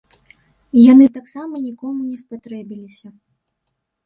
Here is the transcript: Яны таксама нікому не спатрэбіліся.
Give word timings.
Яны 0.91 1.05
таксама 1.17 1.55
нікому 1.67 1.99
не 2.09 2.17
спатрэбіліся. 2.23 3.07